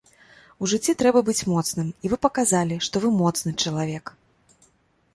У 0.63 0.69
жыцці 0.71 0.95
трэба 1.01 1.19
быць 1.27 1.47
моцным, 1.51 1.93
і 2.05 2.13
вы 2.13 2.21
паказалі, 2.29 2.75
што 2.89 2.95
вы 3.07 3.15
моцны 3.23 3.57
чалавек. 3.63 4.05